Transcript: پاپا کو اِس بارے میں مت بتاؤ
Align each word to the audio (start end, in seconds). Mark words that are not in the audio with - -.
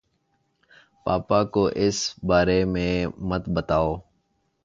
پاپا 1.05 1.39
کو 1.53 1.63
اِس 1.81 1.97
بارے 2.27 2.59
میں 2.73 2.93
مت 3.27 3.43
بتاؤ 3.55 3.89